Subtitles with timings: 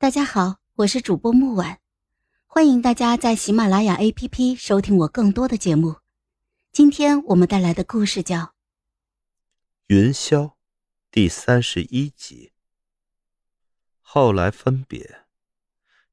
[0.00, 1.78] 大家好，我是主播木婉，
[2.46, 5.96] 欢迎大家在喜马拉雅 APP 收听我更多的节目。
[6.72, 8.38] 今天我们带来的故事叫
[9.88, 10.36] 《云霄》
[11.10, 12.52] 第三十一集。
[14.00, 15.26] 后来分别，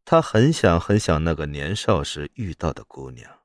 [0.03, 3.39] 他很想很想那个年少时遇到的姑娘，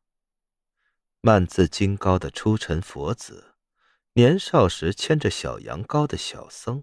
[1.20, 3.54] 曼自金高的出尘佛子，
[4.14, 6.82] 年少时牵着小羊羔的小僧，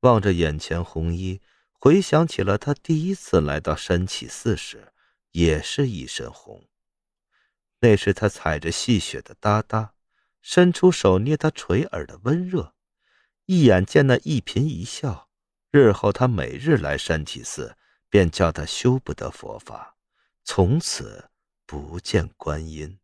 [0.00, 1.40] 望着眼前红衣。
[1.84, 4.92] 回想起了他第一次来到山起寺时，
[5.32, 6.68] 也是一身红。
[7.80, 9.92] 那时他踩着细雪的哒哒，
[10.40, 12.72] 伸出手捏他垂耳的温热，
[13.46, 15.28] 一眼见那一颦一笑。
[15.72, 17.76] 日后他每日来山起寺，
[18.08, 19.96] 便叫他修不得佛法，
[20.44, 21.30] 从此
[21.66, 23.00] 不见观音。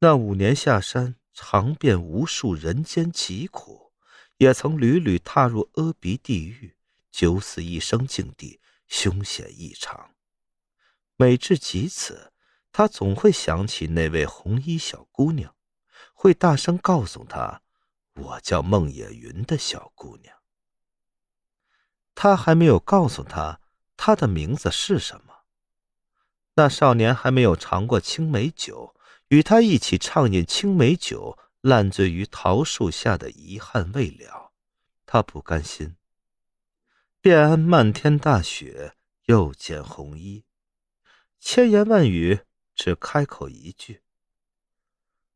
[0.00, 3.94] 那五年下山，尝遍无数人间疾苦，
[4.36, 6.76] 也曾屡屡踏入阿鼻地狱。
[7.10, 10.14] 九死一生境地，凶险异常。
[11.16, 12.32] 每至及此，
[12.72, 15.54] 他总会想起那位红衣小姑娘，
[16.14, 17.62] 会大声告诉她
[18.14, 20.36] ：“我叫孟野云的小姑娘。”
[22.14, 23.60] 他还没有告诉她
[23.96, 25.44] 她的名字是什么。
[26.54, 28.94] 那少年还没有尝过青梅酒，
[29.28, 34.52] 与他一起畅饮青梅酒，烂醉于桃树下的遗憾未了，
[35.06, 35.96] 他不甘心。
[37.22, 38.94] 便安漫天大雪，
[39.26, 40.46] 又见红衣，
[41.38, 42.40] 千言万语
[42.74, 44.02] 只开口一句：“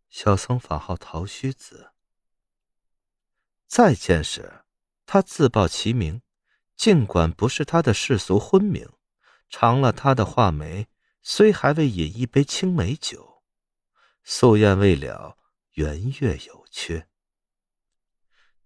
[0.08, 1.92] 小僧法号桃须子。”
[3.68, 4.64] 再见时，
[5.04, 6.22] 他自报其名，
[6.74, 8.88] 尽管不是他的世俗婚名，
[9.50, 10.88] 尝了他的画眉，
[11.20, 13.42] 虽还未饮一杯青梅酒，
[14.24, 15.36] 夙宴未了，
[15.72, 17.06] 圆月有缺。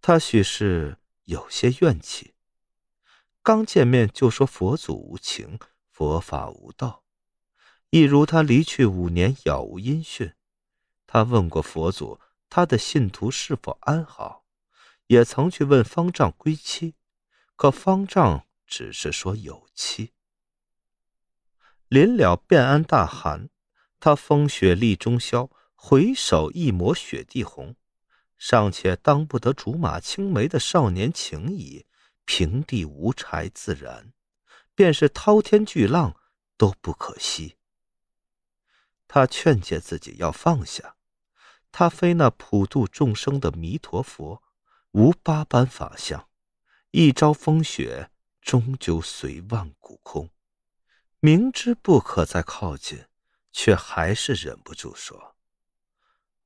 [0.00, 2.36] 他许是有些怨气。
[3.48, 5.58] 刚见面就说佛祖无情，
[5.90, 7.02] 佛法无道，
[7.88, 10.34] 一如他离去五年杳无音讯。
[11.06, 12.20] 他问过佛祖，
[12.50, 14.44] 他的信徒是否安好，
[15.06, 16.96] 也曾去问方丈归期，
[17.56, 20.12] 可方丈只是说有期。
[21.88, 23.48] 临了便安大寒，
[23.98, 27.74] 他风雪立中宵，回首一抹雪地红，
[28.36, 31.86] 尚且当不得竹马青梅的少年情谊。
[32.28, 34.12] 平地无柴自然，
[34.74, 36.14] 便是滔天巨浪
[36.58, 37.56] 都不可惜。
[39.08, 40.96] 他劝诫自己要放下，
[41.72, 44.42] 他非那普度众生的弥陀佛，
[44.90, 46.28] 无八般法相，
[46.90, 48.10] 一朝风雪，
[48.42, 50.28] 终究随万古空。
[51.20, 53.06] 明知不可再靠近，
[53.52, 55.34] 却还是忍不住说：“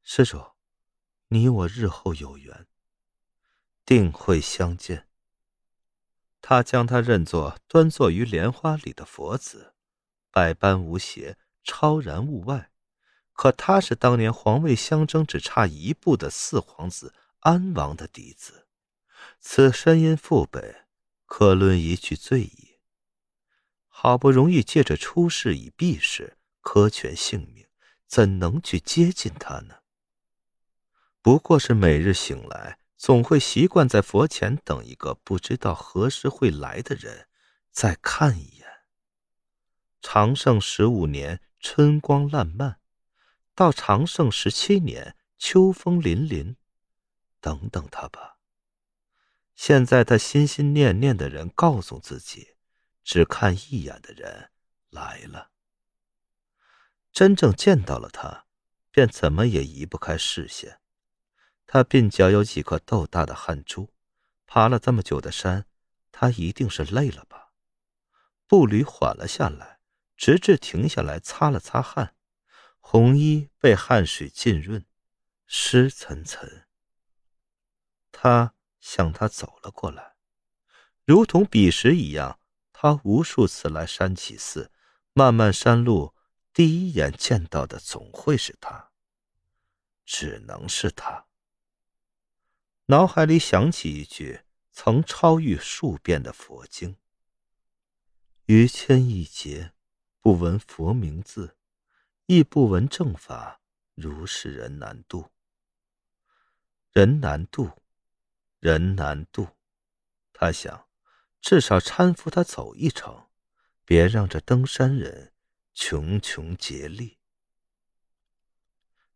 [0.05, 0.41] 施主，
[1.27, 2.69] 你我日后有缘，
[3.85, 5.09] 定会相见。”
[6.43, 9.75] 他将他认作端坐于莲花里的佛子，
[10.33, 12.71] 百般无邪，超然物外。
[13.33, 18.67] 可他是当年皇位相争只差一步的四皇子安王的嫡子，
[19.41, 20.83] 此身因父辈，
[21.27, 22.81] 可论一句罪也。
[23.89, 27.65] 好不容易借着出世以避世，苛全性命，
[28.07, 29.77] 怎能去接近他呢？
[31.23, 32.79] 不过是每日醒来。
[33.03, 37.27] 总会习惯在佛前等一个不知道何时会来的人，
[37.73, 38.65] 再看一眼。
[40.01, 42.77] 长盛十五年，春光烂漫；
[43.57, 46.55] 到长盛十七年，秋风凛凛。
[47.41, 48.39] 等等他吧。
[49.57, 52.55] 现在他心心念念的人告诉自己，
[53.03, 54.51] 只看一眼的人
[54.91, 55.51] 来了。
[57.13, 58.47] 真正见到了他，
[58.93, 60.82] 便怎么也移不开视线。
[61.67, 63.93] 他鬓角有几颗豆大的汗珠，
[64.47, 65.67] 爬了这么久的山，
[66.11, 67.53] 他一定是累了吧？
[68.47, 69.81] 步履缓了下来，
[70.17, 72.15] 直至停下来擦了擦汗，
[72.81, 74.85] 红衣被汗水浸润，
[75.47, 76.65] 湿涔涔。
[78.11, 80.17] 他向他走了过来，
[81.07, 82.39] 如同彼时一样，
[82.73, 84.71] 他无数次来山起寺，
[85.15, 86.15] 漫漫山路，
[86.53, 88.91] 第一眼见到的总会是他，
[90.05, 91.27] 只能是他。
[92.87, 94.41] 脑海里想起一句
[94.73, 96.97] 曾超遇数遍的佛经
[98.47, 99.73] ：“于谦一劫，
[100.21, 101.57] 不闻佛名字，
[102.27, 103.61] 亦不闻正法，
[103.95, 105.31] 如是人难渡。
[106.91, 107.71] 人难渡，
[108.59, 109.47] 人难渡。”
[110.35, 110.89] 他想，
[111.41, 113.29] 至少搀扶他走一程，
[113.85, 115.33] 别让这登山人
[115.73, 117.19] 穷穷竭力。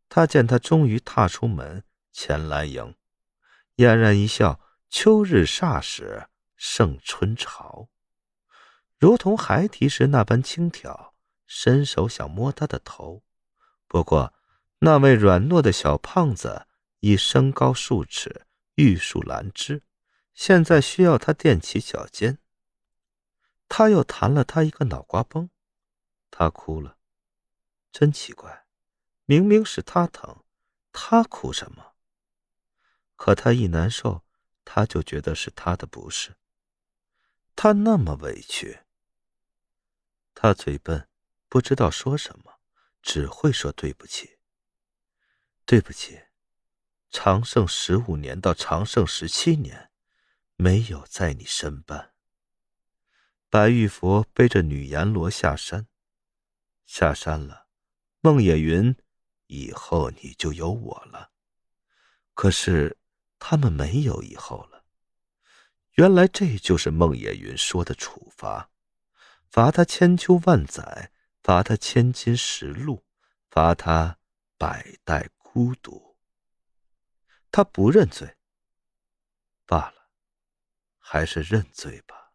[0.09, 1.83] 他见他终于踏出门
[2.13, 2.95] 前来迎。
[3.77, 4.59] 嫣然一笑，
[4.89, 7.91] 秋日霎时胜春潮。
[8.99, 11.13] 如同孩提时那般轻佻，
[11.47, 13.23] 伸手想摸他的头。
[13.87, 14.33] 不过，
[14.79, 16.67] 那位软糯的小胖子
[17.01, 18.47] 已身高数尺，
[18.77, 19.83] 玉树兰枝，
[20.33, 22.39] 现在需要他垫起脚尖。
[23.69, 25.51] 他又弹了他一个脑瓜崩，
[26.31, 26.97] 他哭了，
[27.93, 28.65] 真奇怪，
[29.27, 30.43] 明明是他疼，
[30.93, 31.96] 他哭什么？
[33.17, 34.25] 可他一难受，
[34.65, 36.37] 他就觉得是他的不是。
[37.55, 38.81] 他那么委屈，
[40.35, 41.09] 他嘴笨，
[41.49, 42.61] 不知道说什么，
[43.03, 44.39] 只会说对不起。
[45.65, 46.21] 对不起，
[47.11, 49.91] 长盛十五年到长盛十七年，
[50.55, 52.13] 没有在你身边。
[53.49, 55.89] 白玉佛背着女阎罗下山，
[56.85, 57.67] 下山了。
[58.21, 58.95] 孟野云，
[59.47, 61.31] 以后你就有我了。
[62.35, 62.99] 可是
[63.39, 64.85] 他们没有以后了。
[65.93, 68.71] 原来这就是孟野云说的处罚：
[69.49, 71.11] 罚他千秋万载，
[71.43, 73.05] 罚他千金石路，
[73.49, 74.19] 罚他
[74.59, 76.17] 百代孤独。
[77.51, 78.37] 他不认罪。
[79.65, 80.11] 罢了，
[80.99, 82.33] 还是认罪吧。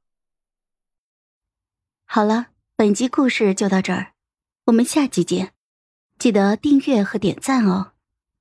[2.05, 4.15] 好了，本集故事就到这儿，
[4.65, 5.53] 我们下集见，
[6.17, 7.90] 记得订阅和点赞哦。